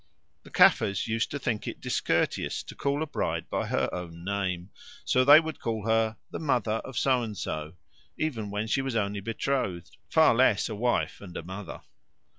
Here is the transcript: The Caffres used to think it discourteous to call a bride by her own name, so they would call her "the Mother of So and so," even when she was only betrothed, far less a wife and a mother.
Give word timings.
The 0.41 0.49
Caffres 0.49 1.07
used 1.07 1.29
to 1.29 1.37
think 1.37 1.67
it 1.67 1.79
discourteous 1.79 2.63
to 2.63 2.73
call 2.73 3.03
a 3.03 3.05
bride 3.05 3.47
by 3.51 3.67
her 3.67 3.87
own 3.93 4.23
name, 4.25 4.71
so 5.05 5.23
they 5.23 5.39
would 5.39 5.59
call 5.59 5.85
her 5.85 6.17
"the 6.31 6.39
Mother 6.39 6.81
of 6.83 6.97
So 6.97 7.21
and 7.21 7.37
so," 7.37 7.75
even 8.17 8.49
when 8.49 8.65
she 8.65 8.81
was 8.81 8.95
only 8.95 9.19
betrothed, 9.19 9.97
far 10.09 10.33
less 10.33 10.67
a 10.69 10.73
wife 10.75 11.21
and 11.21 11.37
a 11.37 11.43
mother. 11.43 11.81